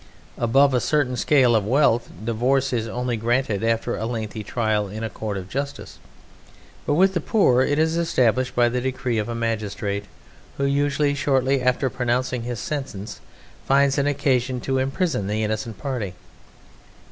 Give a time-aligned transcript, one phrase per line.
[0.39, 5.03] Above a certain scale of wealth divorce is only granted after a lengthy trial in
[5.03, 5.99] a court of justice;
[6.87, 10.05] but with the poor it is established by the decree of a magistrate
[10.57, 13.21] who usually, shortly after pronouncing his sentence,
[13.67, 16.15] finds an occasion to imprison the innocent party.